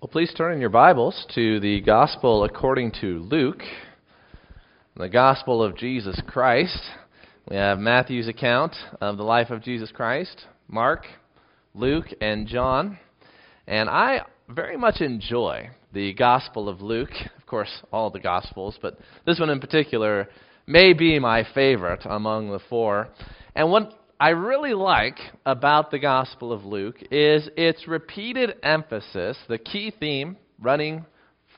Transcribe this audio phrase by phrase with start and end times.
[0.00, 3.62] Well, please turn in your Bibles to the Gospel according to Luke,
[4.96, 6.78] the Gospel of Jesus Christ.
[7.50, 11.04] We have Matthew's account of the life of Jesus Christ, Mark,
[11.74, 12.96] Luke, and John.
[13.66, 17.10] And I very much enjoy the Gospel of Luke.
[17.36, 20.28] Of course, all the Gospels, but this one in particular
[20.68, 23.08] may be my favorite among the four.
[23.56, 25.16] And what I really like
[25.46, 31.06] about the Gospel of Luke is its repeated emphasis, the key theme running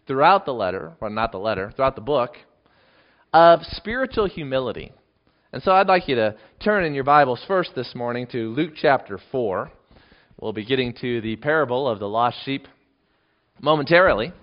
[0.07, 2.37] throughout the letter, or not the letter, throughout the book,
[3.33, 4.93] of spiritual humility.
[5.55, 8.75] And so I'd like you to turn in your Bibles first this morning to Luke
[8.77, 9.73] chapter 4.
[10.39, 12.69] We'll be getting to the parable of the lost sheep
[13.63, 14.35] momentarily.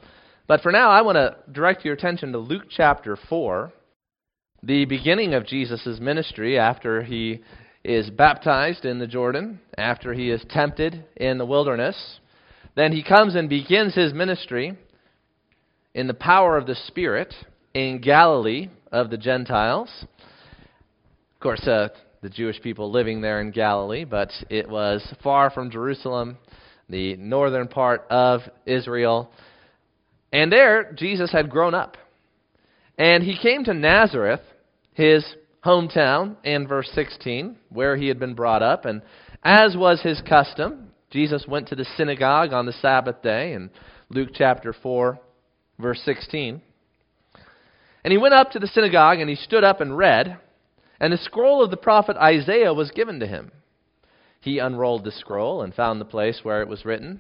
[0.48, 3.72] But for now, I want to direct your attention to Luke chapter 4,
[4.64, 7.44] the beginning of Jesus' ministry after he
[7.88, 12.20] is baptized in the Jordan, after he is tempted in the wilderness.
[12.76, 14.78] Then he comes and begins his ministry
[15.94, 17.34] in the power of the Spirit
[17.74, 19.90] in Galilee of the Gentiles.
[20.02, 21.88] Of course, uh,
[22.22, 26.38] the Jewish people living there in Galilee, but it was far from Jerusalem,
[26.90, 29.32] the northern part of Israel.
[30.34, 31.96] And there, Jesus had grown up.
[32.98, 34.42] And he came to Nazareth,
[34.94, 35.24] his
[35.64, 38.86] hometown in verse 16, where he had been brought up.
[38.86, 39.02] And
[39.44, 43.70] as was his custom, Jesus went to the synagogue on the Sabbath day in
[44.10, 45.20] Luke chapter 4,
[45.80, 46.62] verse 16.
[48.04, 50.38] And he went up to the synagogue and he stood up and read,
[51.00, 53.52] and the scroll of the prophet Isaiah was given to him.
[54.40, 57.20] He unrolled the scroll and found the place where it was written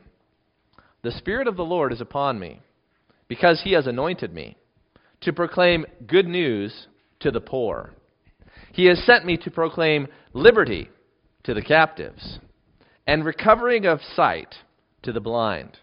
[1.04, 2.62] The Spirit of the Lord is upon me,
[3.28, 4.58] because he has anointed me
[5.22, 6.88] to proclaim good news
[7.20, 7.94] to the poor.
[8.72, 10.90] He has sent me to proclaim liberty
[11.44, 12.40] to the captives
[13.06, 14.54] and recovering of sight
[15.04, 15.78] to the blind,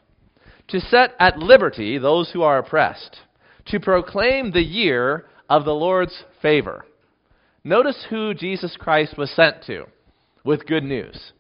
[0.69, 3.19] to set at liberty those who are oppressed,
[3.67, 6.85] to proclaim the year of the Lord's favor.
[7.65, 9.87] Notice who Jesus Christ was sent to
[10.45, 11.33] with good news.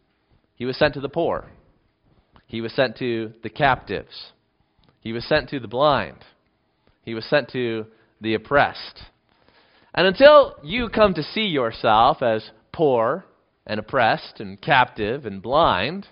[0.57, 1.47] He was sent to the poor.
[2.47, 4.33] He was sent to the captives.
[5.01, 6.19] He was sent to the blind.
[7.03, 7.87] He was sent to
[8.21, 9.03] the oppressed.
[9.95, 13.25] And until you come to see yourself as poor
[13.67, 16.09] and oppressed and captive and blind,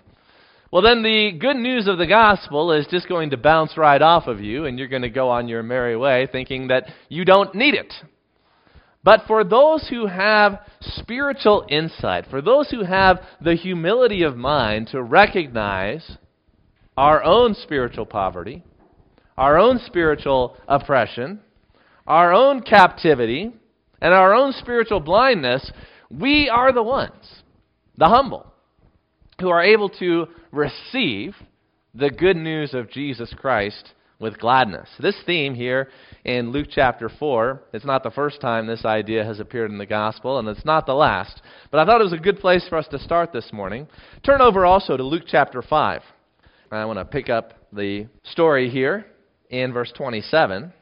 [0.71, 4.25] well, then the good news of the gospel is just going to bounce right off
[4.25, 7.53] of you, and you're going to go on your merry way thinking that you don't
[7.53, 7.93] need it.
[9.03, 14.87] But for those who have spiritual insight, for those who have the humility of mind
[14.87, 16.17] to recognize
[16.95, 18.63] our own spiritual poverty,
[19.37, 21.41] our own spiritual oppression,
[22.07, 23.51] our own captivity,
[24.03, 25.71] and our own spiritual blindness,
[26.11, 27.41] we are the ones,
[27.97, 28.45] the humble,
[29.39, 31.33] who are able to receive
[31.95, 34.89] the good news of Jesus Christ with gladness.
[34.99, 35.89] This theme here
[36.25, 39.85] in Luke chapter 4, it's not the first time this idea has appeared in the
[39.85, 41.41] gospel, and it's not the last.
[41.71, 43.87] But I thought it was a good place for us to start this morning.
[44.25, 46.01] Turn over also to Luke chapter 5.
[46.71, 49.05] I want to pick up the story here
[49.49, 50.73] in verse 27.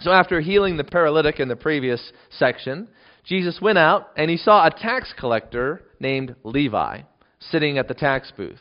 [0.00, 2.88] So, after healing the paralytic in the previous section,
[3.24, 7.00] Jesus went out and he saw a tax collector named Levi
[7.40, 8.60] sitting at the tax booth.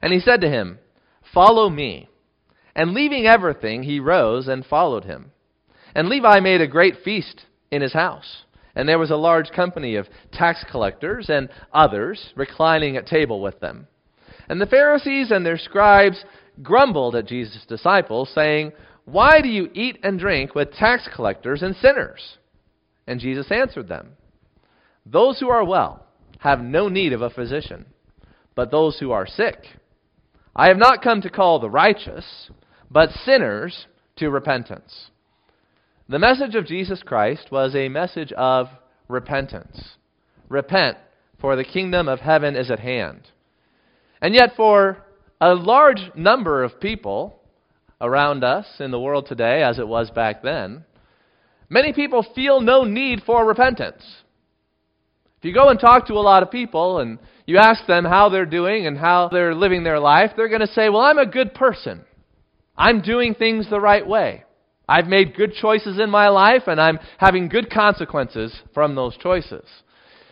[0.00, 0.78] And he said to him,
[1.34, 2.08] Follow me.
[2.74, 5.32] And leaving everything, he rose and followed him.
[5.94, 8.44] And Levi made a great feast in his house.
[8.74, 13.58] And there was a large company of tax collectors and others reclining at table with
[13.60, 13.88] them.
[14.48, 16.24] And the Pharisees and their scribes
[16.62, 18.72] grumbled at Jesus' disciples, saying,
[19.12, 22.38] why do you eat and drink with tax collectors and sinners?
[23.06, 24.10] And Jesus answered them,
[25.04, 26.06] Those who are well
[26.38, 27.86] have no need of a physician,
[28.54, 29.58] but those who are sick.
[30.54, 32.50] I have not come to call the righteous,
[32.90, 35.10] but sinners to repentance.
[36.08, 38.68] The message of Jesus Christ was a message of
[39.08, 39.96] repentance.
[40.48, 40.98] Repent,
[41.40, 43.28] for the kingdom of heaven is at hand.
[44.20, 44.98] And yet, for
[45.40, 47.39] a large number of people,
[48.00, 50.84] around us in the world today as it was back then,
[51.68, 54.02] many people feel no need for repentance.
[55.38, 58.28] If you go and talk to a lot of people and you ask them how
[58.28, 61.26] they're doing and how they're living their life, they're going to say, Well, I'm a
[61.26, 62.04] good person.
[62.76, 64.44] I'm doing things the right way.
[64.88, 69.64] I've made good choices in my life and I'm having good consequences from those choices.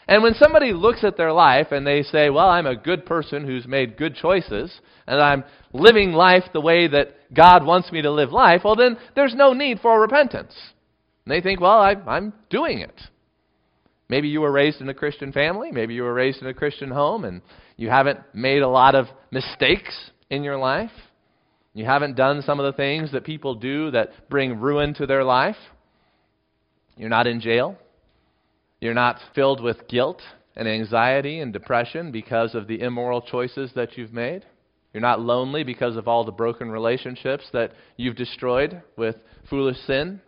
[0.08, 3.46] And when somebody looks at their life and they say, Well, I'm a good person
[3.46, 4.72] who's made good choices,
[5.06, 5.44] and I'm
[5.74, 9.52] living life the way that God wants me to live life, well, then there's no
[9.52, 10.54] need for repentance.
[11.26, 12.98] And they think, Well, I, I'm doing it.
[14.08, 16.90] Maybe you were raised in a Christian family, maybe you were raised in a Christian
[16.90, 17.42] home, and
[17.76, 20.90] you haven't made a lot of mistakes in your life.
[21.74, 25.22] You haven't done some of the things that people do that bring ruin to their
[25.22, 25.56] life.
[26.96, 27.76] You're not in jail.
[28.80, 30.22] You're not filled with guilt
[30.54, 34.44] and anxiety and depression because of the immoral choices that you've made.
[34.92, 39.16] You're not lonely because of all the broken relationships that you've destroyed with
[39.50, 40.20] foolish sin.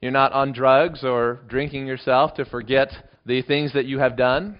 [0.00, 2.90] You're not on drugs or drinking yourself to forget
[3.26, 4.58] the things that you have done.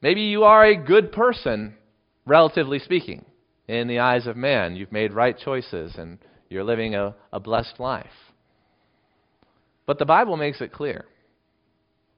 [0.00, 1.74] Maybe you are a good person,
[2.24, 3.24] relatively speaking
[3.68, 4.76] in the eyes of man.
[4.76, 6.18] You've made right choices and
[6.48, 8.06] you're living a, a blessed life.
[9.86, 11.04] But the Bible makes it clear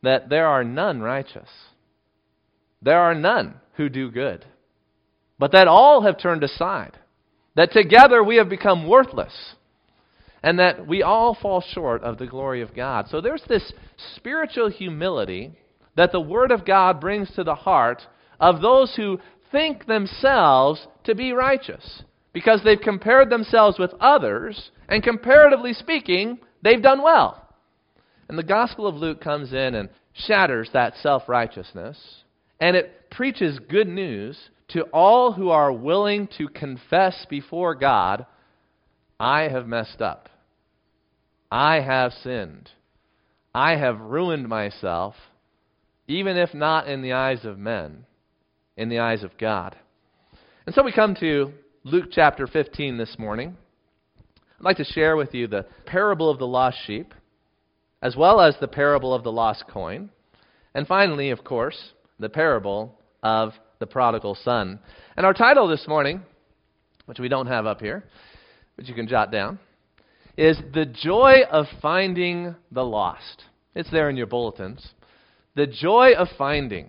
[0.03, 1.49] that there are none righteous.
[2.81, 4.45] There are none who do good.
[5.39, 6.99] But that all have turned aside.
[7.55, 9.55] That together we have become worthless.
[10.43, 13.07] And that we all fall short of the glory of God.
[13.09, 13.73] So there's this
[14.17, 15.53] spiritual humility
[15.97, 18.03] that the Word of God brings to the heart
[18.41, 19.21] of those who
[19.53, 22.03] think themselves to be righteous
[22.33, 27.42] because they've compared themselves with others, and comparatively speaking, they've done well.
[28.29, 31.99] And the Gospel of Luke comes in and shatters that self righteousness,
[32.61, 34.39] and it preaches good news
[34.69, 38.27] to all who are willing to confess before God
[39.21, 40.29] I have messed up.
[41.51, 42.71] I have sinned.
[43.55, 45.15] I have ruined myself,
[46.09, 48.07] even if not in the eyes of men
[48.77, 49.77] in the eyes of God.
[50.67, 51.53] And so we come to
[51.85, 53.57] Luke chapter 15 this morning.
[54.59, 57.15] I'd like to share with you the parable of the lost sheep,
[58.03, 60.11] as well as the parable of the lost coin,
[60.75, 64.81] and finally, of course, the parable of the prodigal son.
[65.17, 66.23] And our title this morning,
[67.07, 68.05] which we don't have up here,
[68.77, 69.59] but you can jot down,
[70.37, 73.45] is The Joy of Finding the Lost.
[73.75, 74.87] It's there in your bulletins.
[75.55, 76.89] The Joy of Finding.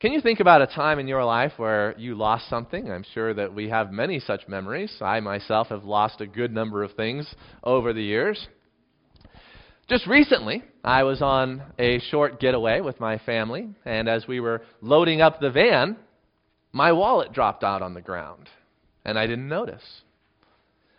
[0.00, 2.90] Can you think about a time in your life where you lost something?
[2.90, 4.94] I'm sure that we have many such memories.
[5.00, 7.34] I myself have lost a good number of things
[7.64, 8.46] over the years.
[9.88, 14.62] Just recently, I was on a short getaway with my family, and as we were
[14.80, 15.96] loading up the van,
[16.72, 18.48] my wallet dropped out on the ground,
[19.04, 19.84] and I didn't notice.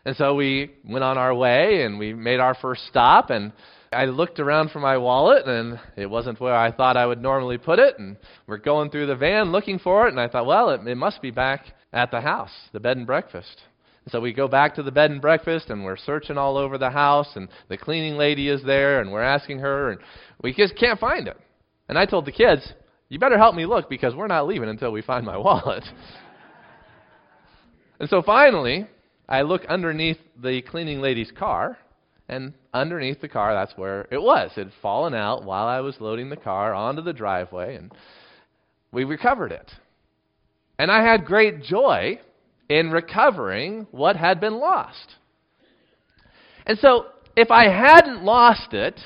[0.05, 3.51] And so we went on our way, and we made our first stop, and
[3.91, 7.57] I looked around for my wallet and it wasn't where I thought I would normally
[7.57, 7.97] put it.
[7.97, 10.11] And we're going through the van looking for it.
[10.11, 13.07] And I thought, well, it, it must be back at the house, the bed and
[13.07, 13.61] breakfast.
[14.09, 16.89] So we go back to the bed and breakfast and we're searching all over the
[16.89, 17.29] house.
[17.35, 19.91] And the cleaning lady is there and we're asking her.
[19.91, 19.99] And
[20.41, 21.37] we just can't find it.
[21.89, 22.73] And I told the kids,
[23.09, 25.83] you better help me look because we're not leaving until we find my wallet.
[27.99, 28.87] and so finally,
[29.27, 31.77] I look underneath the cleaning lady's car
[32.29, 34.51] and underneath the car, that's where it was.
[34.57, 37.91] It had fallen out while I was loading the car onto the driveway, and
[38.91, 39.71] we recovered it.
[40.77, 42.19] And I had great joy
[42.69, 45.15] in recovering what had been lost.
[46.65, 48.99] And so, if I hadn't lost it,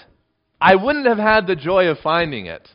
[0.59, 2.67] I wouldn't have had the joy of finding it.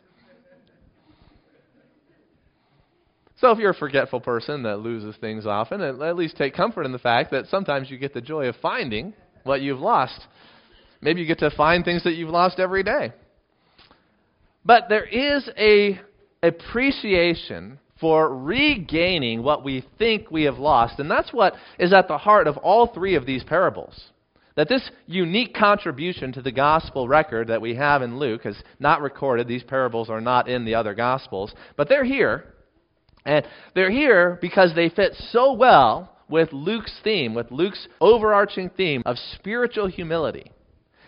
[3.39, 6.91] So, if you're a forgetful person that loses things often, at least take comfort in
[6.91, 9.13] the fact that sometimes you get the joy of finding
[9.43, 10.19] what you've lost.
[11.01, 13.13] Maybe you get to find things that you've lost every day.
[14.65, 15.99] But there is a
[16.41, 20.99] appreciation for regaining what we think we have lost.
[20.99, 24.11] And that's what is at the heart of all three of these parables.
[24.55, 29.01] That this unique contribution to the gospel record that we have in Luke is not
[29.01, 29.47] recorded.
[29.47, 32.53] These parables are not in the other gospels, but they're here.
[33.23, 39.03] And they're here because they fit so well with Luke's theme, with Luke's overarching theme
[39.05, 40.51] of spiritual humility.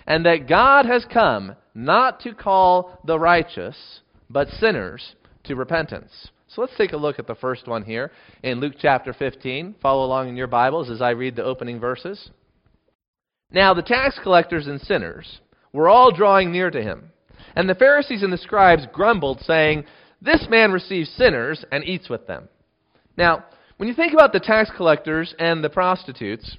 [0.06, 5.16] And that God has come not to call the righteous, but sinners
[5.46, 6.30] to repentance.
[6.50, 9.76] So let's take a look at the first one here in Luke chapter 15.
[9.84, 12.32] Follow along in your Bibles as I read the opening verses.
[13.52, 15.42] Now the tax collectors and sinners
[15.74, 17.12] were all drawing near to him.
[17.56, 19.86] And the Pharisees and the scribes grumbled, saying,
[20.24, 22.50] This man receives sinners and eats with them.
[23.16, 23.46] Now,
[23.78, 26.58] when you think about the tax collectors and the prostitutes,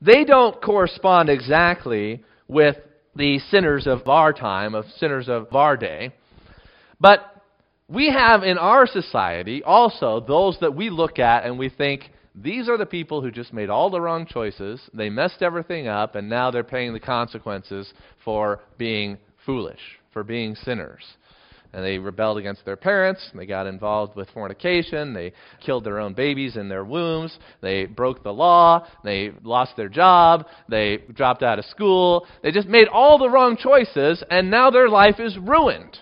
[0.00, 2.76] they don't correspond exactly with
[3.16, 6.14] the sinners of our time, of sinners of our day.
[6.98, 7.31] But
[7.92, 12.68] we have in our society also those that we look at and we think, these
[12.68, 16.30] are the people who just made all the wrong choices, they messed everything up, and
[16.30, 17.92] now they're paying the consequences
[18.24, 19.80] for being foolish,
[20.12, 21.02] for being sinners
[21.72, 23.30] and they rebelled against their parents.
[23.34, 25.14] They got involved with fornication.
[25.14, 25.32] They
[25.64, 27.38] killed their own babies in their wombs.
[27.60, 28.86] They broke the law.
[29.04, 30.46] They lost their job.
[30.68, 32.26] They dropped out of school.
[32.42, 35.98] They just made all the wrong choices, and now their life is ruined.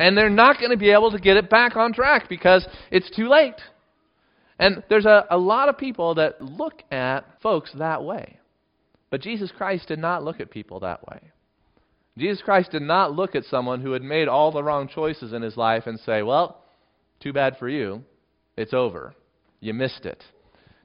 [0.00, 3.14] And they're not going to be able to get it back on track because it's
[3.14, 3.60] too late.
[4.58, 8.38] And there's a, a lot of people that look at folks that way.
[9.10, 11.20] But Jesus Christ did not look at people that way.
[12.16, 15.42] Jesus Christ did not look at someone who had made all the wrong choices in
[15.42, 16.64] his life and say, Well,
[17.20, 18.02] too bad for you.
[18.56, 19.14] It's over.
[19.60, 20.24] You missed it.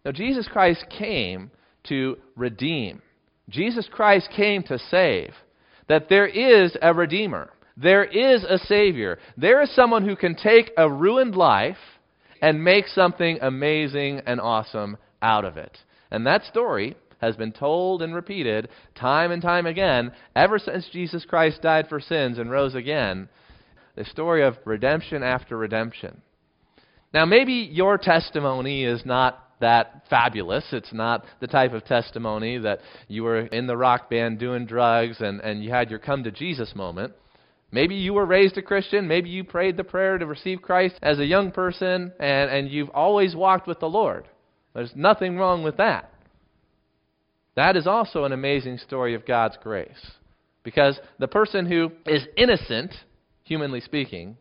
[0.04, 1.52] Now, Jesus Christ came
[1.86, 3.02] to redeem.
[3.48, 5.34] Jesus Christ came to save.
[5.88, 7.52] That there is a Redeemer.
[7.78, 9.20] There is a Savior.
[9.38, 11.78] There is someone who can take a ruined life
[12.42, 15.78] and make something amazing and awesome out of it.
[16.12, 21.26] And that story has been told and repeated time and time again ever since Jesus
[21.26, 23.30] Christ died for sins and rose again.
[23.96, 26.22] The story of redemption after redemption.
[27.14, 30.66] Now, maybe your testimony is not that fabulous.
[30.72, 35.18] It's not the type of testimony that you were in the rock band doing drugs
[35.22, 37.14] and, and you had your come to Jesus moment.
[37.76, 39.06] Maybe you were raised a Christian.
[39.06, 42.90] Maybe you prayed the prayer to receive Christ as a young person and, and you've
[42.92, 44.30] always walked with the Lord.
[44.74, 46.10] There's nothing wrong with that.
[47.56, 50.12] That is also an amazing story of God's grace.
[50.64, 52.94] Because the person who is innocent,
[53.44, 54.38] humanly speaking,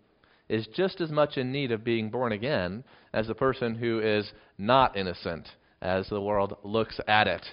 [0.49, 4.31] is just as much in need of being born again as the person who is
[4.59, 5.49] not innocent
[5.83, 7.45] as the world looks at it.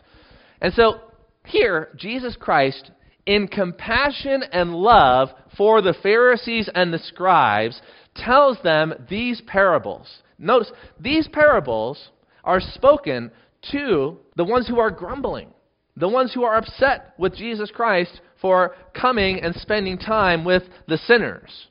[0.61, 1.01] And so,
[1.43, 2.91] here, Jesus Christ,
[3.25, 7.81] in compassion and love for the Pharisees and the scribes,
[8.15, 10.21] tells them these parables.
[10.37, 12.09] Notice, these parables
[12.43, 13.31] are spoken
[13.71, 15.53] to the ones who are grumbling,
[15.95, 20.97] the ones who are upset with Jesus Christ for coming and spending time with the
[20.97, 21.67] sinners.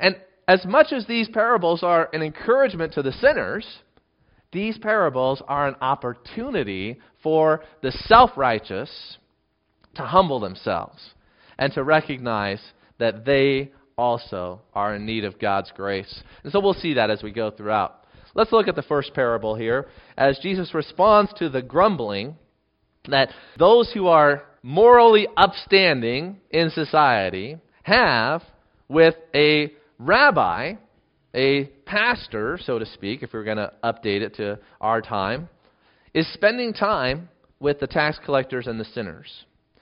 [0.00, 0.16] And
[0.48, 3.64] as much as these parables are an encouragement to the sinners,
[4.52, 9.16] these parables are an opportunity for the self righteous
[9.94, 11.00] to humble themselves
[11.58, 12.60] and to recognize
[12.98, 16.22] that they also are in need of God's grace.
[16.42, 18.04] And so we'll see that as we go throughout.
[18.34, 22.36] Let's look at the first parable here as Jesus responds to the grumbling
[23.08, 28.42] that those who are morally upstanding in society have
[28.88, 30.74] with a rabbi,
[31.34, 35.48] a pastor, so to speak, if we are going to update it to our time,
[36.14, 39.44] is spending time with the tax collectors and the sinners.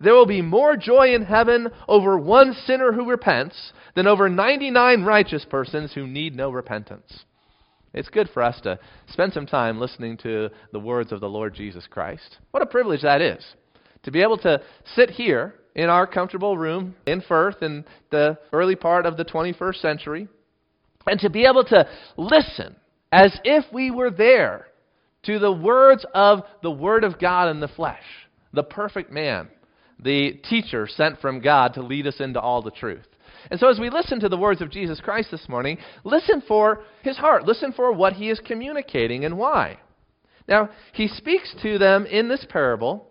[0.00, 5.04] there will be more joy in heaven over one sinner who repents than over 99
[5.04, 7.24] righteous persons who need no repentance.
[7.92, 8.78] It's good for us to
[9.08, 12.38] spend some time listening to the words of the Lord Jesus Christ.
[12.50, 13.44] What a privilege that is.
[14.04, 14.62] To be able to
[14.94, 19.80] sit here in our comfortable room in Firth in the early part of the 21st
[19.80, 20.28] century
[21.06, 22.76] and to be able to listen
[23.12, 24.66] as if we were there
[25.24, 28.02] to the words of the Word of God in the flesh,
[28.52, 29.48] the perfect man,
[30.02, 33.06] the teacher sent from God to lead us into all the truth.
[33.50, 36.82] And so, as we listen to the words of Jesus Christ this morning, listen for
[37.02, 37.44] his heart.
[37.44, 39.78] Listen for what he is communicating and why.
[40.48, 43.06] Now, he speaks to them in this parable,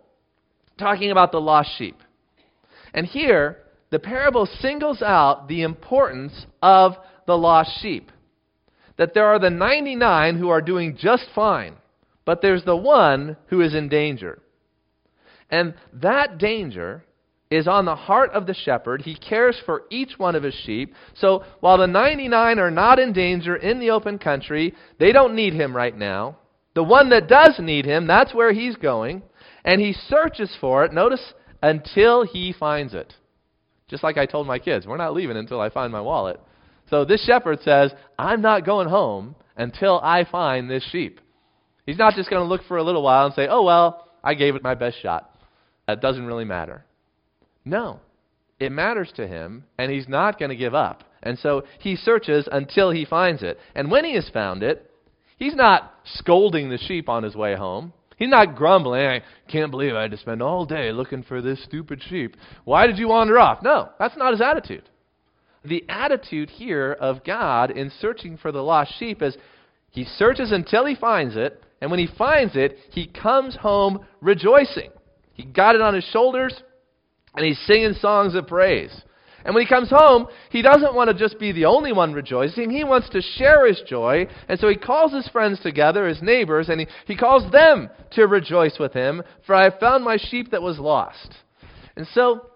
[0.78, 1.96] talking about the lost sheep.
[2.94, 3.58] And here,
[3.90, 6.94] the parable singles out the importance of
[7.26, 8.10] the lost sheep.
[8.98, 11.74] That there are the 99 who are doing just fine,
[12.24, 14.40] but there's the one who is in danger.
[15.50, 17.04] And that danger
[17.50, 19.02] is on the heart of the shepherd.
[19.02, 20.94] He cares for each one of his sheep.
[21.16, 25.54] So while the 99 are not in danger in the open country, they don't need
[25.54, 26.36] him right now.
[26.74, 29.22] The one that does need him, that's where he's going.
[29.64, 33.12] And he searches for it, notice, until he finds it.
[33.88, 36.40] Just like I told my kids, we're not leaving until I find my wallet.
[36.88, 41.20] So this shepherd says, I'm not going home until I find this sheep.
[41.86, 44.34] He's not just going to look for a little while and say, oh, well, I
[44.34, 45.29] gave it my best shot.
[45.86, 46.84] That doesn't really matter.
[47.64, 48.00] No,
[48.58, 51.04] it matters to him, and he's not going to give up.
[51.22, 53.58] And so he searches until he finds it.
[53.74, 54.90] And when he has found it,
[55.36, 57.92] he's not scolding the sheep on his way home.
[58.16, 59.06] He's not grumbling.
[59.06, 62.36] I can't believe I had to spend all day looking for this stupid sheep.
[62.64, 63.62] Why did you wander off?
[63.62, 64.88] No, that's not his attitude.
[65.64, 69.36] The attitude here of God in searching for the lost sheep is
[69.90, 74.90] he searches until he finds it, and when he finds it, he comes home rejoicing.
[75.40, 76.54] He got it on his shoulders,
[77.34, 78.90] and he's singing songs of praise.
[79.42, 82.68] And when he comes home, he doesn't want to just be the only one rejoicing.
[82.68, 84.26] He wants to share his joy.
[84.50, 88.26] And so he calls his friends together, his neighbors, and he, he calls them to
[88.26, 91.34] rejoice with him, for I have found my sheep that was lost.
[91.96, 92.50] And so,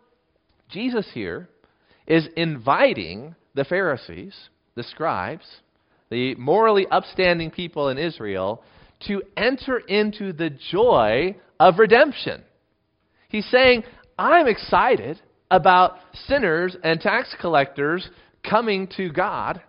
[0.68, 1.48] Jesus here
[2.06, 4.34] is inviting the Pharisees,
[4.74, 5.46] the scribes,
[6.10, 8.62] the morally upstanding people in Israel,
[9.06, 12.42] to enter into the joy of redemption.
[13.28, 13.84] He's saying,
[14.18, 18.08] I'm excited about sinners and tax collectors
[18.48, 19.60] coming to God,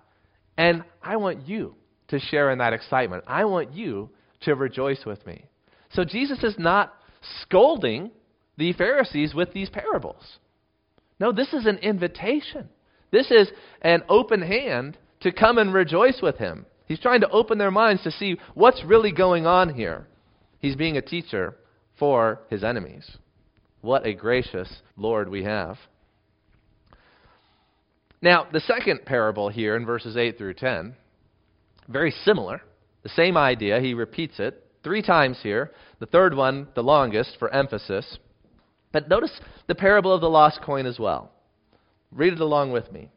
[0.57, 1.75] and I want you
[2.09, 3.23] to share in that excitement.
[3.27, 4.09] I want you
[4.41, 5.45] to rejoice with me.
[5.91, 6.93] So Jesus is not
[7.41, 8.11] scolding
[8.57, 10.23] the Pharisees with these parables.
[11.19, 12.69] No, this is an invitation.
[13.11, 13.49] This is
[13.81, 16.65] an open hand to come and rejoice with him.
[16.85, 20.07] He's trying to open their minds to see what's really going on here.
[20.59, 21.55] He's being a teacher
[21.97, 23.09] for his enemies.
[23.85, 25.77] What a gracious Lord we have.
[28.19, 30.95] Now, the second parable here in verses 8 through 10,
[31.87, 32.63] very similar.
[33.03, 33.79] The same idea.
[33.79, 35.71] He repeats it three times here.
[35.99, 38.17] The third one, the longest, for emphasis.
[38.91, 41.31] But notice the parable of the lost coin as well.
[42.11, 43.11] Read it along with me.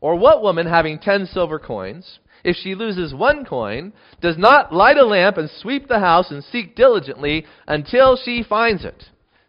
[0.00, 4.96] Or what woman having ten silver coins, if she loses one coin, does not light
[4.96, 9.04] a lamp and sweep the house and seek diligently until she finds it?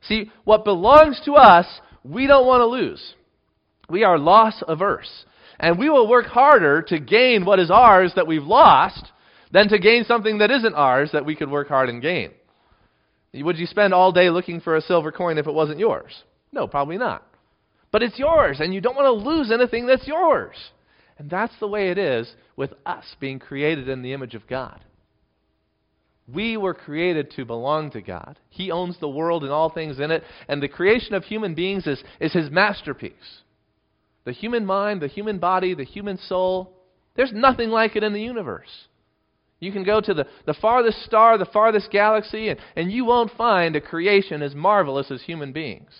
[0.07, 1.65] See, what belongs to us,
[2.03, 3.13] we don't want to lose.
[3.89, 5.25] We are loss averse.
[5.59, 9.11] And we will work harder to gain what is ours that we've lost
[9.51, 12.31] than to gain something that isn't ours that we could work hard and gain.
[13.33, 16.23] Would you spend all day looking for a silver coin if it wasn't yours?
[16.51, 17.25] No, probably not.
[17.91, 20.55] But it's yours, and you don't want to lose anything that's yours.
[21.17, 24.79] And that's the way it is with us being created in the image of God.
[26.33, 28.39] We were created to belong to God.
[28.49, 31.87] He owns the world and all things in it, and the creation of human beings
[31.87, 33.41] is, is His masterpiece.
[34.25, 36.73] The human mind, the human body, the human soul,
[37.15, 38.87] there's nothing like it in the universe.
[39.59, 43.31] You can go to the, the farthest star, the farthest galaxy, and, and you won't
[43.31, 45.91] find a creation as marvelous as human beings.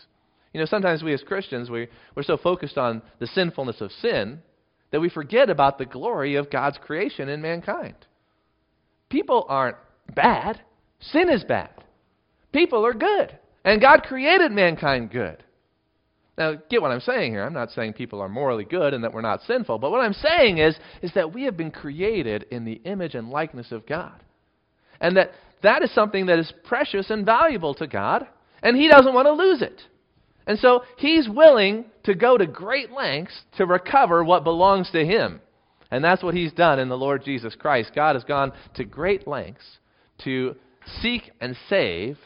[0.54, 4.42] You know, sometimes we as Christians, we, we're so focused on the sinfulness of sin
[4.92, 7.96] that we forget about the glory of God's creation in mankind.
[9.10, 9.78] People aren't
[10.15, 10.62] bad,
[11.00, 11.69] sin is bad.
[12.52, 15.43] People are good, and God created mankind good.
[16.38, 17.43] Now, get what I'm saying here.
[17.43, 20.13] I'm not saying people are morally good and that we're not sinful, but what I'm
[20.13, 24.24] saying is, is that we have been created in the image and likeness of God.
[25.02, 25.32] And that
[25.63, 28.26] that is something that is precious and valuable to God,
[28.63, 29.82] and He doesn't want to lose it.
[30.48, 35.41] And so He's willing to go to great lengths to recover what belongs to Him.
[35.91, 37.91] And that's what He's done in the Lord Jesus Christ.
[37.93, 39.80] God has gone to great lengths
[40.24, 40.56] to
[41.02, 42.18] seek and save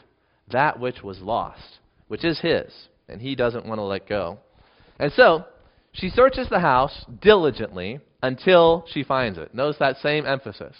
[0.50, 1.78] that which was lost,
[2.08, 2.72] which is His
[3.08, 4.38] and he doesn't want to let go.
[4.98, 5.44] And so,
[5.92, 9.54] she searches the house diligently until she finds it.
[9.54, 10.74] Notice that same emphasis.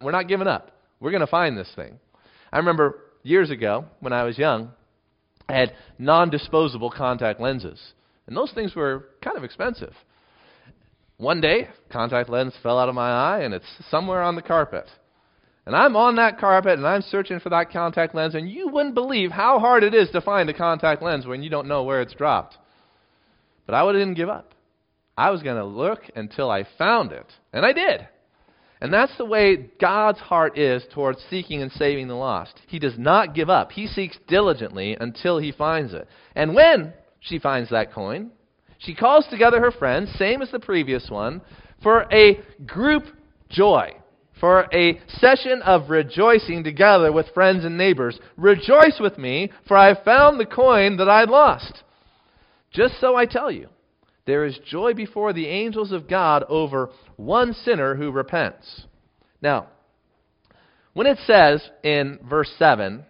[0.00, 0.72] We're not giving up.
[1.00, 1.98] We're going to find this thing.
[2.52, 4.70] I remember years ago when I was young,
[5.48, 7.80] I had non disposable contact lenses.
[8.26, 9.94] And those things were kind of expensive.
[11.16, 14.86] One day, contact lens fell out of my eye and it's somewhere on the carpet.
[15.68, 18.94] And I'm on that carpet and I'm searching for that contact lens, and you wouldn't
[18.94, 22.00] believe how hard it is to find a contact lens when you don't know where
[22.00, 22.56] it's dropped.
[23.66, 24.54] But I didn't give up.
[25.14, 27.26] I was going to look until I found it.
[27.52, 28.08] And I did.
[28.80, 32.58] And that's the way God's heart is towards seeking and saving the lost.
[32.66, 33.70] He does not give up.
[33.70, 36.08] He seeks diligently until he finds it.
[36.34, 38.30] And when she finds that coin,
[38.78, 41.42] she calls together her friends, same as the previous one,
[41.82, 43.04] for a group
[43.50, 43.97] joy
[44.40, 48.18] for a session of rejoicing together with friends and neighbors.
[48.36, 51.82] Rejoice with me, for I have found the coin that I lost.
[52.70, 53.68] Just so I tell you,
[54.26, 58.84] there is joy before the angels of God over one sinner who repents.
[59.40, 59.68] Now,
[60.92, 63.04] when it says in verse 7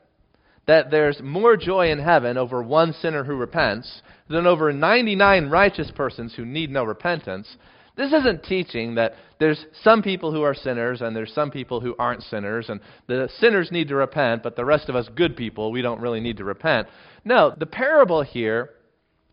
[0.67, 5.91] that there's more joy in heaven over one sinner who repents than over 99 righteous
[5.91, 7.57] persons who need no repentance,
[7.99, 11.97] this isn't teaching that there's some people who are sinners and there's some people who
[11.99, 15.73] aren't sinners, and the sinners need to repent, but the rest of us good people,
[15.73, 16.87] we don't really need to repent.
[17.25, 18.71] No, the parable here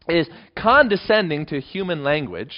[0.09, 2.55] is condescending to human language,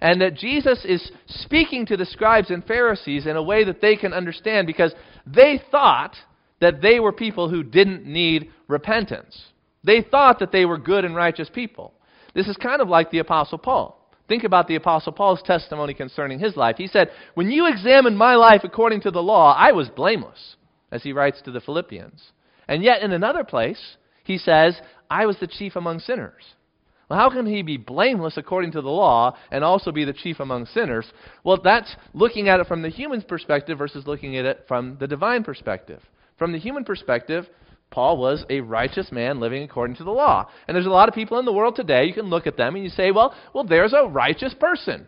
[0.00, 3.94] and that Jesus is speaking to the scribes and Pharisees in a way that they
[3.94, 4.92] can understand because
[5.24, 6.16] they thought
[6.60, 9.40] that they were people who didn't need repentance.
[9.84, 11.94] They thought that they were good and righteous people.
[12.34, 14.03] This is kind of like the Apostle Paul.
[14.28, 16.76] Think about the Apostle Paul's testimony concerning his life.
[16.78, 20.56] He said, When you examined my life according to the law, I was blameless,
[20.90, 22.32] as he writes to the Philippians.
[22.66, 26.42] And yet, in another place, he says, I was the chief among sinners.
[27.08, 30.40] Well, how can he be blameless according to the law and also be the chief
[30.40, 31.06] among sinners?
[31.44, 35.06] Well, that's looking at it from the human's perspective versus looking at it from the
[35.06, 36.00] divine perspective.
[36.38, 37.46] From the human perspective,
[37.94, 40.48] Paul was a righteous man living according to the law.
[40.66, 42.74] And there's a lot of people in the world today, you can look at them
[42.74, 45.06] and you say, well, well, there's a righteous person.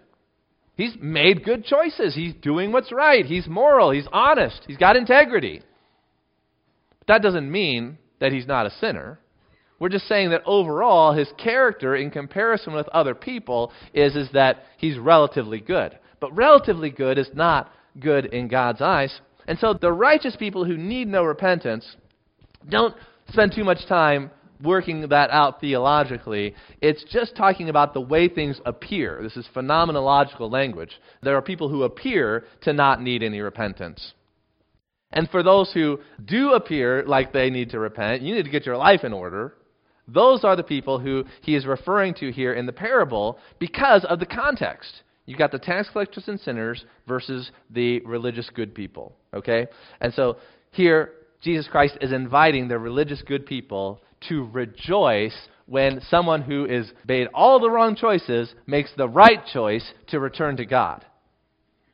[0.76, 2.14] He's made good choices.
[2.14, 3.26] He's doing what's right.
[3.26, 3.90] He's moral.
[3.90, 4.62] He's honest.
[4.68, 5.62] He's got integrity.
[7.00, 9.18] But that doesn't mean that he's not a sinner.
[9.80, 14.62] We're just saying that overall, his character in comparison with other people is, is that
[14.78, 15.98] he's relatively good.
[16.20, 17.68] But relatively good is not
[17.98, 19.20] good in God's eyes.
[19.48, 21.96] And so the righteous people who need no repentance
[22.68, 22.94] don't
[23.28, 24.30] spend too much time
[24.62, 26.54] working that out theologically.
[26.80, 29.20] It's just talking about the way things appear.
[29.22, 30.92] This is phenomenological language.
[31.22, 34.14] There are people who appear to not need any repentance.
[35.12, 38.66] And for those who do appear like they need to repent, you need to get
[38.66, 39.54] your life in order.
[40.08, 44.20] Those are the people who he is referring to here in the parable because of
[44.20, 45.02] the context.
[45.26, 49.16] You've got the tax collectors and sinners versus the religious good people.
[49.34, 49.66] Okay?
[50.00, 50.36] And so
[50.70, 56.90] here, Jesus Christ is inviting the religious good people to rejoice when someone who is
[57.06, 61.04] made all the wrong choices makes the right choice to return to God.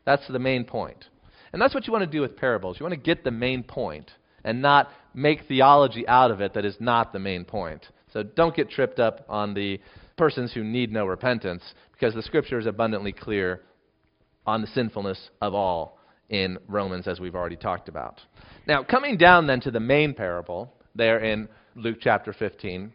[0.04, 1.04] That's the main point.
[1.52, 2.78] And that's what you want to do with parables.
[2.78, 4.10] You want to get the main point
[4.44, 7.86] and not make theology out of it that is not the main point.
[8.12, 9.80] So don't get tripped up on the
[10.16, 13.62] persons who need no repentance, because the scripture is abundantly clear
[14.46, 15.98] on the sinfulness of all
[16.32, 18.20] in Romans, as we've already talked about.
[18.66, 22.92] Now, coming down then to the main parable, there in Luke chapter 15,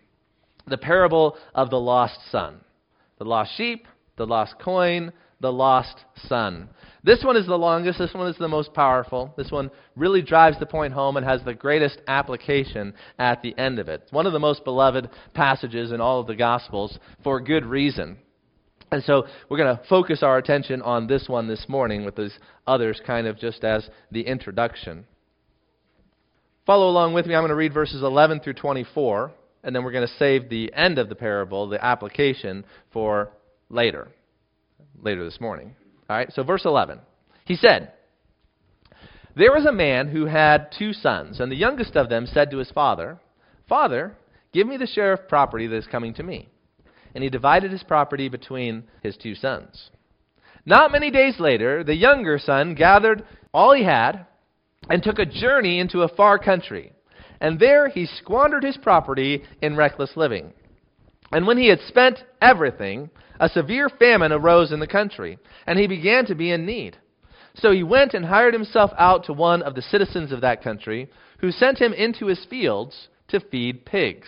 [0.67, 2.59] the parable of the lost son.
[3.19, 6.69] The lost sheep, the lost coin, the lost son.
[7.03, 7.99] This one is the longest.
[7.99, 9.33] This one is the most powerful.
[9.37, 13.79] This one really drives the point home and has the greatest application at the end
[13.79, 14.01] of it.
[14.03, 18.17] It's one of the most beloved passages in all of the Gospels for good reason.
[18.91, 22.37] And so we're going to focus our attention on this one this morning with these
[22.65, 25.05] others kind of just as the introduction.
[26.65, 27.35] Follow along with me.
[27.35, 29.31] I'm going to read verses 11 through 24,
[29.63, 33.31] and then we're going to save the end of the parable, the application, for
[33.69, 34.07] later
[35.01, 35.75] later this morning.
[36.09, 36.99] All right, so verse 11.
[37.45, 37.93] He said,
[39.35, 42.57] There was a man who had two sons, and the youngest of them said to
[42.57, 43.19] his father,
[43.67, 44.15] Father,
[44.53, 46.49] give me the share of property that is coming to me.
[47.15, 49.89] And he divided his property between his two sons.
[50.65, 54.25] Not many days later, the younger son gathered all he had
[54.89, 56.91] and took a journey into a far country.
[57.39, 60.53] And there he squandered his property in reckless living.
[61.31, 65.87] And when he had spent everything, a severe famine arose in the country, and he
[65.87, 66.97] began to be in need.
[67.55, 71.09] So he went and hired himself out to one of the citizens of that country,
[71.39, 74.27] who sent him into his fields to feed pigs.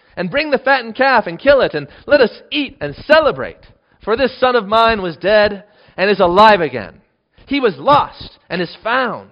[0.15, 3.65] and bring the fattened calf and kill it, and let us eat and celebrate.
[4.03, 5.65] For this son of mine was dead
[5.97, 7.01] and is alive again.
[7.47, 9.29] He was lost and is found.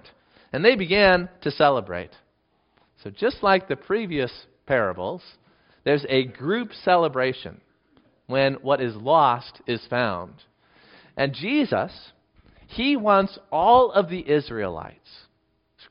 [0.52, 2.10] And they began to celebrate.
[3.02, 4.30] So, just like the previous
[4.66, 5.22] parables,
[5.84, 7.60] there's a group celebration
[8.26, 10.34] when what is lost is found.
[11.16, 11.92] And Jesus,
[12.66, 15.26] he wants all of the Israelites,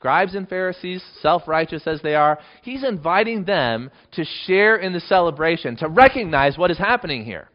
[0.00, 5.00] scribes and Pharisees, self righteous as they are, he's inviting them to share in the
[5.00, 7.50] celebration, to recognize what is happening here.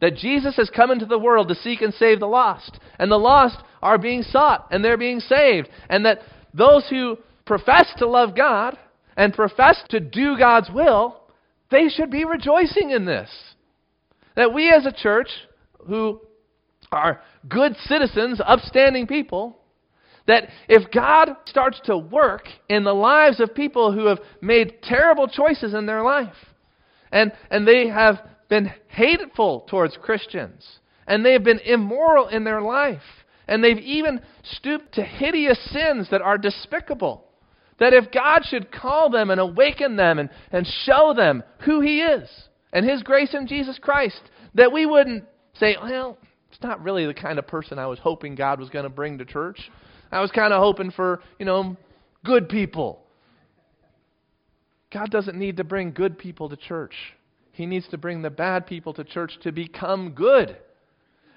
[0.00, 2.80] That Jesus has come into the world to seek and save the lost.
[2.98, 5.68] And the lost are being sought and they're being saved.
[5.88, 6.22] And that
[6.52, 8.76] those who profess to love God
[9.16, 11.20] and profess to do God's will,
[11.70, 13.30] they should be rejoicing in this.
[14.34, 15.28] That we as a church
[15.86, 16.20] who
[16.90, 19.60] are good citizens, upstanding people,
[20.26, 25.28] that if God starts to work in the lives of people who have made terrible
[25.28, 26.34] choices in their life,
[27.12, 30.64] and, and they have been hateful towards Christians,
[31.06, 33.02] And they have been immoral in their life.
[33.48, 37.24] And they've even stooped to hideous sins that are despicable.
[37.78, 42.00] That if God should call them and awaken them and, and show them who He
[42.00, 42.28] is
[42.72, 44.20] and His grace in Jesus Christ,
[44.54, 46.18] that we wouldn't say, well,
[46.50, 49.18] it's not really the kind of person I was hoping God was going to bring
[49.18, 49.70] to church.
[50.10, 51.76] I was kind of hoping for, you know,
[52.24, 53.00] good people.
[54.92, 56.94] God doesn't need to bring good people to church.
[57.52, 60.56] He needs to bring the bad people to church to become good.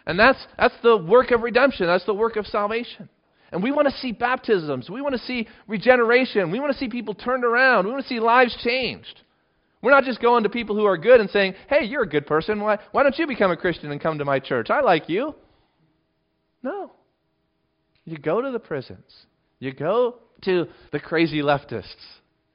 [0.06, 1.88] And that's, that's the work of redemption.
[1.88, 3.10] That's the work of salvation.
[3.52, 4.90] And we want to see baptisms.
[4.90, 6.52] We want to see regeneration.
[6.52, 7.86] We want to see people turned around.
[7.86, 9.22] We want to see lives changed.
[9.82, 12.28] We're not just going to people who are good and saying, hey, you're a good
[12.28, 12.60] person.
[12.60, 14.70] Why, why don't you become a Christian and come to my church?
[14.70, 15.36] I like you.
[16.62, 16.92] No.
[18.10, 19.26] You go to the prisons.
[19.60, 21.86] You go to the crazy leftists.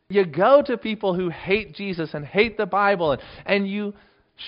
[0.08, 3.94] You go to people who hate Jesus and hate the Bible, and, and you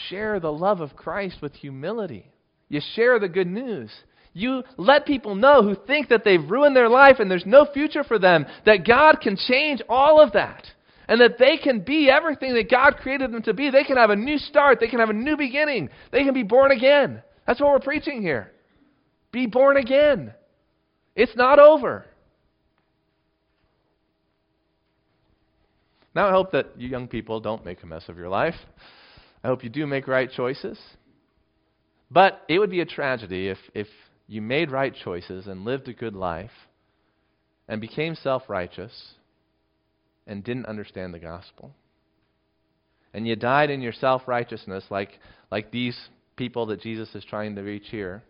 [0.08, 2.30] share the love of Christ with humility.
[2.68, 3.90] You share the good news.
[4.32, 8.02] You let people know who think that they've ruined their life and there's no future
[8.02, 10.66] for them that God can change all of that
[11.08, 13.70] and that they can be everything that God created them to be.
[13.70, 16.42] They can have a new start, they can have a new beginning, they can be
[16.42, 17.22] born again.
[17.46, 18.52] That's what we're preaching here.
[19.30, 20.34] Be born again.
[21.16, 22.04] It's not over.
[26.14, 28.54] Now, I hope that you young people don't make a mess of your life.
[29.42, 30.78] I hope you do make right choices.
[32.10, 33.86] But it would be a tragedy if, if
[34.26, 36.50] you made right choices and lived a good life
[37.68, 39.14] and became self righteous
[40.26, 41.74] and didn't understand the gospel.
[43.12, 45.18] And you died in your self righteousness like,
[45.50, 45.98] like these
[46.36, 48.22] people that Jesus is trying to reach here.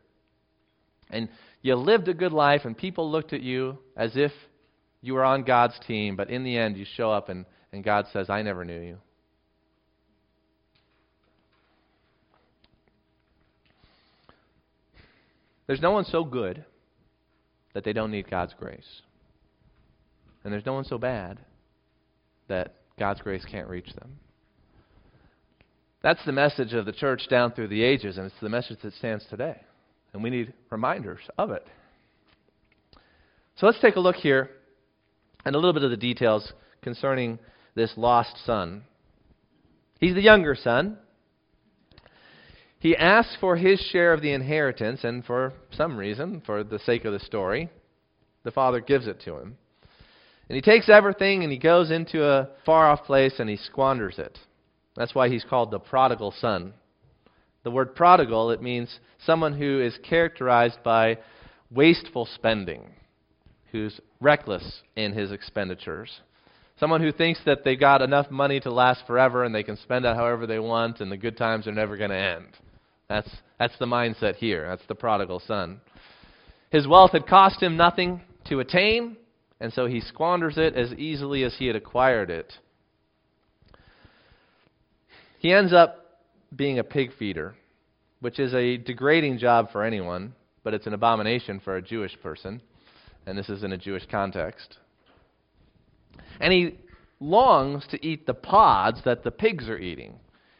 [1.10, 1.28] And
[1.66, 4.30] you lived a good life, and people looked at you as if
[5.02, 8.06] you were on God's team, but in the end, you show up and, and God
[8.12, 8.98] says, I never knew you.
[15.66, 16.64] There's no one so good
[17.74, 19.02] that they don't need God's grace.
[20.44, 21.40] And there's no one so bad
[22.46, 24.20] that God's grace can't reach them.
[26.00, 28.94] That's the message of the church down through the ages, and it's the message that
[28.94, 29.60] stands today.
[30.12, 31.66] And we need reminders of it.
[33.56, 34.50] So let's take a look here
[35.44, 37.38] and a little bit of the details concerning
[37.74, 38.82] this lost son.
[40.00, 40.98] He's the younger son.
[42.78, 47.04] He asks for his share of the inheritance, and for some reason, for the sake
[47.04, 47.70] of the story,
[48.44, 49.56] the father gives it to him.
[50.48, 54.18] And he takes everything and he goes into a far off place and he squanders
[54.18, 54.38] it.
[54.94, 56.74] That's why he's called the prodigal son.
[57.66, 61.18] The word prodigal, it means someone who is characterized by
[61.68, 62.94] wasteful spending,
[63.72, 66.20] who's reckless in his expenditures.
[66.78, 70.04] Someone who thinks that they've got enough money to last forever and they can spend
[70.04, 72.46] it however they want and the good times are never going to end.
[73.08, 74.68] That's, that's the mindset here.
[74.68, 75.80] That's the prodigal son.
[76.70, 79.16] His wealth had cost him nothing to attain,
[79.58, 82.52] and so he squanders it as easily as he had acquired it.
[85.40, 86.05] He ends up
[86.54, 87.54] being a pig feeder,
[88.20, 92.60] which is a degrading job for anyone, but it's an abomination for a Jewish person,
[93.26, 94.78] and this is in a Jewish context.
[96.40, 96.78] And he
[97.20, 100.14] longs to eat the pods that the pigs are eating,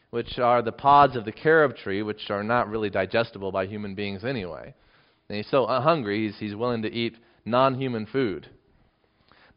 [0.09, 3.95] which are the pods of the carob tree, which are not really digestible by human
[3.95, 4.73] beings anyway.
[5.29, 8.49] And he's so hungry, he's, he's willing to eat non human food.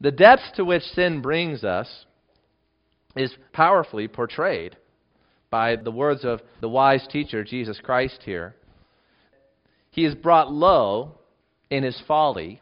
[0.00, 2.06] The depths to which sin brings us
[3.16, 4.76] is powerfully portrayed
[5.50, 8.54] by the words of the wise teacher, Jesus Christ, here.
[9.90, 11.18] He is brought low
[11.70, 12.60] in his folly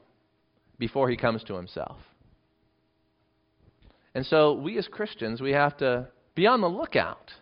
[0.79, 1.99] before he comes to himself.
[4.15, 7.33] And so, we as Christians, we have to be on the lookout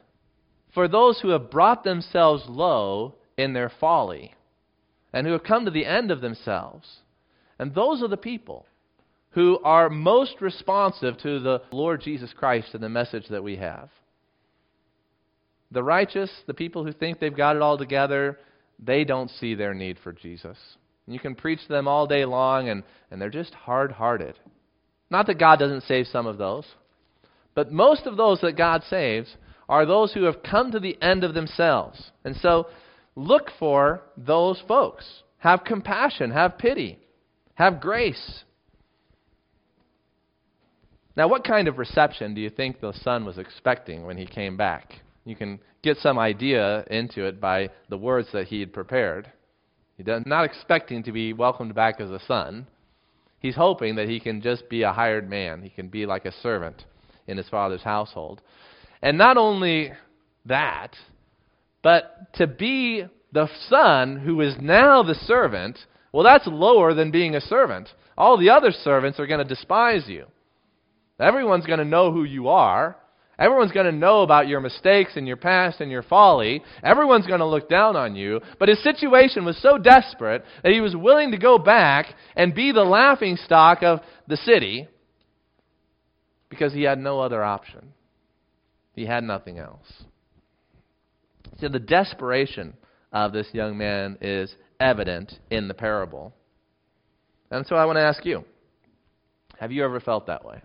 [0.75, 4.35] for those who have brought themselves low in their folly
[5.13, 6.99] and who have come to the end of themselves.
[7.59, 8.67] And those are the people
[9.31, 13.89] who are most responsive to the Lord Jesus Christ and the message that we have.
[15.71, 18.39] The righteous, the people who think they've got it all together,
[18.79, 20.57] they don't see their need for Jesus.
[21.07, 24.39] You can preach to them all day long, and, and they're just hard hearted.
[25.11, 26.65] Not that God doesn't save some of those,
[27.55, 29.37] but most of those that God saves
[29.69, 32.11] are those who have come to the end of themselves.
[32.25, 32.69] And so
[33.15, 35.05] look for those folks.
[35.39, 36.99] Have compassion, have pity,
[37.55, 38.45] have grace.
[41.17, 44.57] Now, what kind of reception do you think the son was expecting when he came
[44.57, 45.01] back?
[45.27, 49.31] You can get some idea into it by the words that he had prepared.
[49.97, 52.69] He's not expecting to be welcomed back as a son.
[53.41, 55.63] He's hoping that he can just be a hired man.
[55.63, 56.85] He can be like a servant
[57.27, 58.41] in his father's household.
[59.03, 59.93] And not only
[60.45, 60.95] that,
[61.83, 65.77] but to be the son who is now the servant,
[66.13, 67.89] well, that's lower than being a servant.
[68.17, 70.27] All the other servants are going to despise you.
[71.19, 72.97] Everyone's going to know who you are.
[73.39, 76.63] Everyone's going to know about your mistakes and your past and your folly.
[76.83, 78.41] Everyone's going to look down on you.
[78.59, 82.73] But his situation was so desperate that he was willing to go back and be
[82.73, 84.89] the laughing stock of the city
[86.49, 87.93] because he had no other option.
[88.95, 89.87] He had nothing else.
[91.61, 92.75] So the desperation
[93.13, 96.33] of this young man is evident in the parable.
[97.51, 98.45] And so I want to ask you
[99.59, 100.61] have you ever felt that way?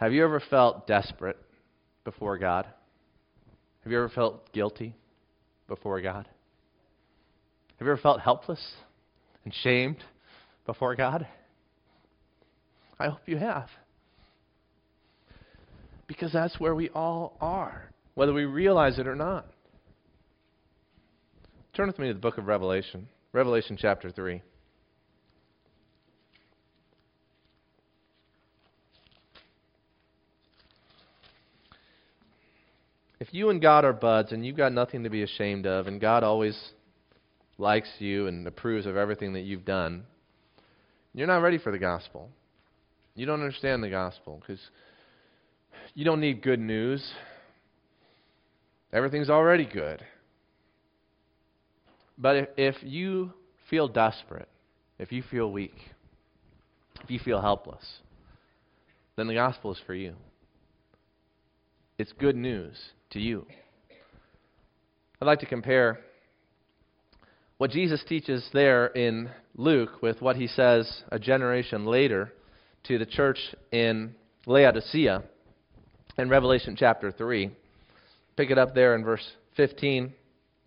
[0.00, 1.36] Have you ever felt desperate
[2.04, 2.64] before God?
[3.84, 4.96] Have you ever felt guilty
[5.68, 6.26] before God?
[7.78, 8.60] Have you ever felt helpless
[9.44, 9.98] and shamed
[10.64, 11.26] before God?
[12.98, 13.68] I hope you have.
[16.06, 19.46] Because that's where we all are, whether we realize it or not.
[21.74, 24.40] Turn with me to the book of Revelation, Revelation chapter 3.
[33.32, 36.22] You and God are buds and you've got nothing to be ashamed of, and God
[36.22, 36.58] always
[37.58, 40.04] likes you and approves of everything that you've done,
[41.14, 42.30] you're not ready for the gospel.
[43.14, 44.60] You don't understand the gospel because
[45.94, 47.12] you don't need good news.
[48.92, 50.02] Everything's already good.
[52.16, 53.32] But if, if you
[53.68, 54.48] feel desperate,
[54.98, 55.76] if you feel weak,
[57.02, 57.84] if you feel helpless,
[59.16, 60.14] then the gospel is for you.
[61.98, 62.76] It's good news
[63.10, 63.46] to you.
[65.20, 66.00] I'd like to compare
[67.58, 72.32] what Jesus teaches there in Luke with what he says a generation later
[72.84, 73.38] to the church
[73.70, 74.14] in
[74.46, 75.22] Laodicea
[76.16, 77.50] in Revelation chapter 3.
[78.36, 80.14] Pick it up there in verse 15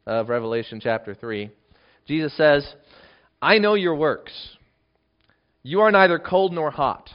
[0.05, 1.49] of Revelation chapter 3.
[2.05, 2.67] Jesus says,
[3.41, 4.33] I know your works.
[5.63, 7.09] You are neither cold nor hot.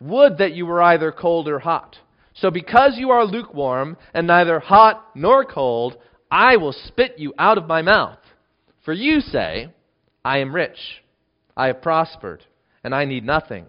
[0.00, 1.96] Would that you were either cold or hot.
[2.34, 5.96] So because you are lukewarm and neither hot nor cold,
[6.30, 8.18] I will spit you out of my mouth.
[8.84, 9.72] For you say,
[10.24, 10.78] I am rich,
[11.56, 12.44] I have prospered,
[12.82, 13.66] and I need nothing.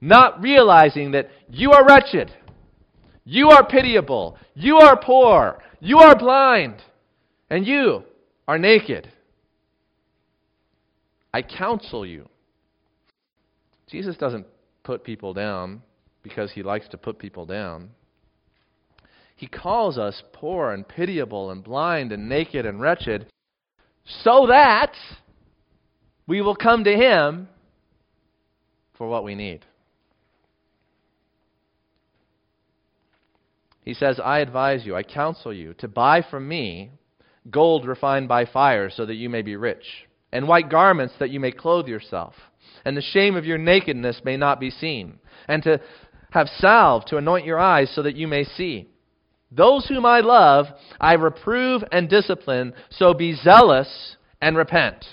[0.00, 2.32] Not realizing that you are wretched,
[3.24, 6.82] you are pitiable, you are poor, you are blind,
[7.48, 8.02] and you
[8.48, 9.10] are naked.
[11.32, 12.28] I counsel you.
[13.86, 14.46] Jesus doesn't
[14.82, 15.82] put people down
[16.22, 17.90] because he likes to put people down.
[19.36, 23.26] He calls us poor and pitiable and blind and naked and wretched
[24.22, 24.92] so that
[26.26, 27.48] we will come to him
[28.94, 29.64] for what we need.
[33.84, 36.92] He says, I advise you, I counsel you to buy from me
[37.50, 39.84] gold refined by fire so that you may be rich,
[40.30, 42.34] and white garments that you may clothe yourself,
[42.84, 45.80] and the shame of your nakedness may not be seen, and to
[46.32, 48.88] have salve to anoint your eyes so that you may see.
[49.50, 50.66] Those whom I love,
[50.98, 55.04] I reprove and discipline, so be zealous and repent.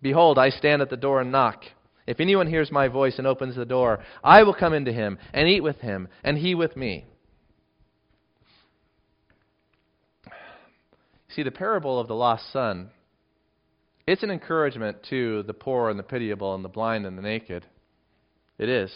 [0.00, 1.64] Behold, I stand at the door and knock.
[2.06, 5.48] If anyone hears my voice and opens the door, I will come into him and
[5.48, 7.06] eat with him, and he with me.
[11.28, 12.90] See, the parable of the lost son,
[14.06, 17.66] it's an encouragement to the poor and the pitiable and the blind and the naked.
[18.58, 18.92] It is.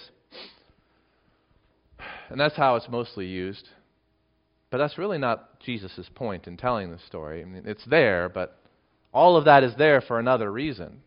[2.31, 3.69] And that's how it's mostly used.
[4.71, 7.43] But that's really not Jesus' point in telling the story.
[7.43, 8.57] I mean, it's there, but
[9.13, 11.03] all of that is there for another reason.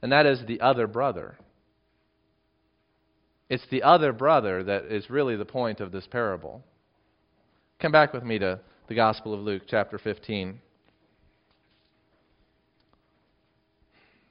[0.00, 1.36] And that is the other brother.
[3.50, 6.62] It's the other brother that is really the point of this parable.
[7.80, 10.60] Come back with me to the Gospel of Luke, chapter 15.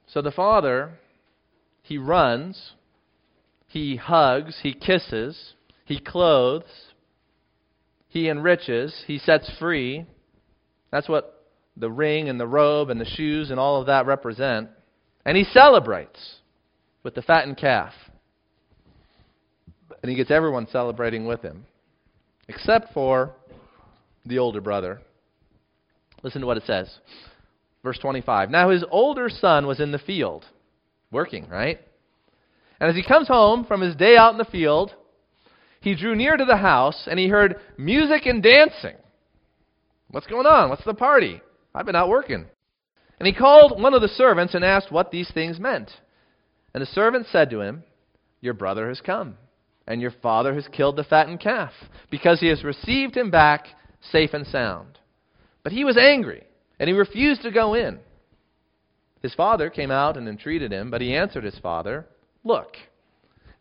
[0.06, 0.98] So the father,
[1.82, 2.72] he runs,
[3.66, 5.53] he hugs, he kisses,
[5.84, 6.64] he clothes,
[8.08, 10.06] he enriches, he sets free.
[10.90, 11.44] That's what
[11.76, 14.68] the ring and the robe and the shoes and all of that represent.
[15.24, 16.36] And he celebrates
[17.02, 17.92] with the fattened calf.
[20.02, 21.64] And he gets everyone celebrating with him,
[22.48, 23.32] except for
[24.26, 25.00] the older brother.
[26.22, 26.98] Listen to what it says.
[27.82, 28.50] Verse 25.
[28.50, 30.44] Now his older son was in the field,
[31.10, 31.78] working, right?
[32.80, 34.94] And as he comes home from his day out in the field,
[35.84, 38.96] he drew near to the house and he heard music and dancing.
[40.10, 40.70] What's going on?
[40.70, 41.42] What's the party?
[41.74, 42.46] I've been out working.
[43.20, 45.90] And he called one of the servants and asked what these things meant.
[46.72, 47.84] And the servant said to him,
[48.40, 49.36] Your brother has come,
[49.86, 51.72] and your father has killed the fattened calf,
[52.10, 53.66] because he has received him back
[54.10, 54.98] safe and sound.
[55.62, 56.44] But he was angry,
[56.80, 57.98] and he refused to go in.
[59.20, 62.06] His father came out and entreated him, but he answered his father,
[62.42, 62.76] Look,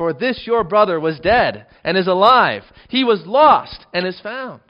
[0.00, 2.62] For this your brother was dead and is alive.
[2.88, 4.62] He was lost and is found.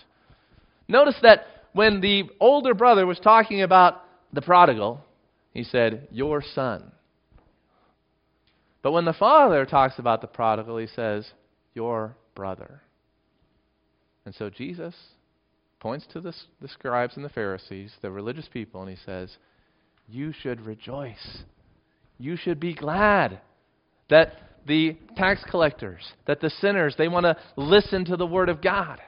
[0.89, 4.03] Notice that when the older brother was talking about
[4.33, 5.05] the prodigal,
[5.55, 6.91] he said, Your son.
[8.83, 11.31] But when the father talks about the prodigal, he says,
[11.75, 12.83] Your brother.
[14.25, 14.97] And so Jesus
[15.79, 19.37] points to the, the scribes and the Pharisees, the religious people, and he says,
[20.09, 21.45] You should rejoice.
[22.19, 23.39] You should be glad
[24.09, 28.63] that the tax collectors, that the sinners, they want to listen to the Word of
[28.63, 29.01] God,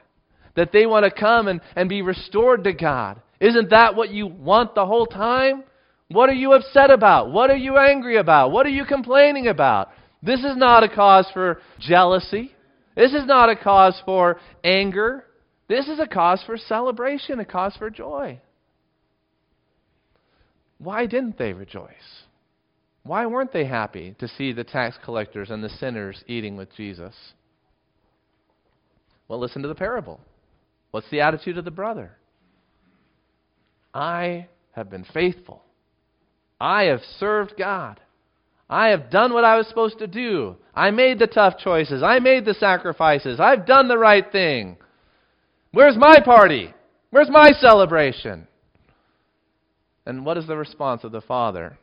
[0.57, 3.21] that they want to come and, and be restored to God.
[3.41, 5.65] Isn't that what you want the whole time?
[6.09, 7.33] What are you upset about?
[7.33, 8.53] What are you angry about?
[8.53, 9.89] What are you complaining about?
[10.23, 12.53] This is not a cause for jealousy.
[12.95, 15.25] This is not a cause for anger.
[15.69, 18.41] This is a cause for celebration, a cause for joy.
[20.79, 22.25] Why didn't they rejoice?
[23.05, 27.15] Why weren't they happy to see the tax collectors and the sinners eating with Jesus?
[29.29, 30.21] Well, listen to the parable.
[30.93, 32.13] What's the attitude of the brother?
[33.93, 35.63] I have been faithful.
[36.61, 38.01] I have served God.
[38.71, 40.57] I have done what I was supposed to do.
[40.75, 42.03] I made the tough choices.
[42.03, 43.41] I made the sacrifices.
[43.41, 44.77] I've done the right thing.
[45.73, 46.73] Where's my party?
[47.11, 48.47] Where's my celebration?
[50.07, 51.79] And what is the response of the Father?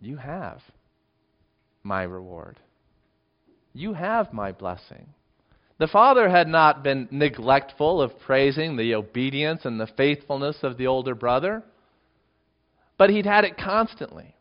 [0.00, 0.60] You have
[1.82, 2.58] my reward.
[3.72, 5.08] You have my blessing.
[5.78, 10.86] The father had not been neglectful of praising the obedience and the faithfulness of the
[10.86, 11.62] older brother,
[12.98, 14.34] but he'd had it constantly.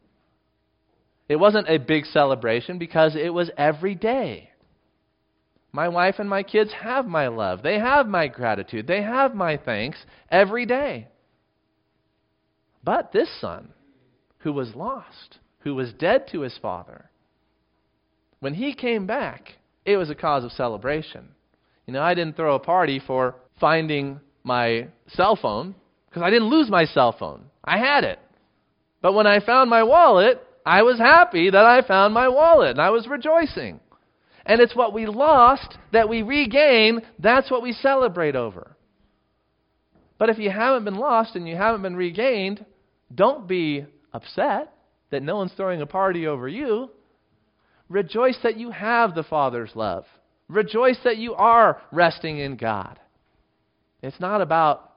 [1.29, 4.49] It wasn't a big celebration because it was every day.
[5.71, 7.61] My wife and my kids have my love.
[7.61, 8.87] They have my gratitude.
[8.87, 11.07] They have my thanks every day.
[12.83, 13.69] But this son,
[14.39, 17.09] who was lost, who was dead to his father,
[18.39, 19.53] when he came back,
[19.85, 21.29] it was a cause of celebration.
[21.85, 25.75] You know, I didn't throw a party for finding my cell phone
[26.07, 27.45] because I didn't lose my cell phone.
[27.63, 28.19] I had it.
[29.01, 32.81] But when I found my wallet, I was happy that I found my wallet and
[32.81, 33.79] I was rejoicing.
[34.45, 38.75] And it's what we lost that we regain, that's what we celebrate over.
[40.17, 42.65] But if you haven't been lost and you haven't been regained,
[43.13, 44.73] don't be upset
[45.09, 46.89] that no one's throwing a party over you.
[47.89, 50.05] Rejoice that you have the Father's love.
[50.47, 52.99] Rejoice that you are resting in God.
[54.01, 54.93] It's not about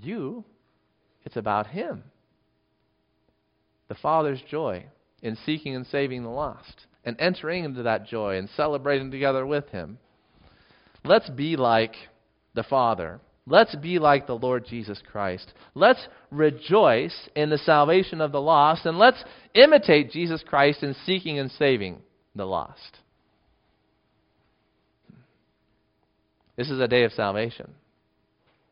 [0.00, 0.44] you,
[1.24, 2.04] it's about Him.
[3.88, 4.86] The Father's joy
[5.22, 9.68] in seeking and saving the lost and entering into that joy and celebrating together with
[9.70, 9.98] Him.
[11.04, 11.94] Let's be like
[12.54, 13.20] the Father
[13.50, 15.52] Let's be like the Lord Jesus Christ.
[15.74, 19.22] Let's rejoice in the salvation of the lost, and let's
[19.54, 22.00] imitate Jesus Christ in seeking and saving
[22.34, 22.98] the lost.
[26.56, 27.70] This is a day of salvation.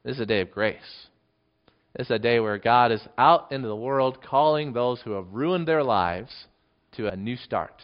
[0.05, 1.07] This is a day of grace.
[1.97, 5.33] This is a day where God is out into the world calling those who have
[5.33, 6.47] ruined their lives
[6.97, 7.83] to a new start,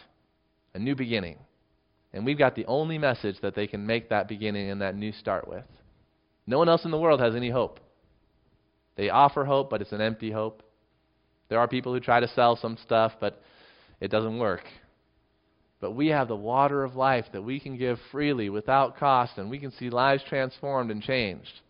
[0.75, 1.37] a new beginning.
[2.13, 5.11] And we've got the only message that they can make that beginning and that new
[5.11, 5.65] start with.
[6.45, 7.79] No one else in the world has any hope.
[8.95, 10.63] They offer hope, but it's an empty hope.
[11.49, 13.41] There are people who try to sell some stuff, but
[13.99, 14.63] it doesn't work.
[15.79, 19.49] But we have the water of life that we can give freely without cost, and
[19.49, 21.61] we can see lives transformed and changed.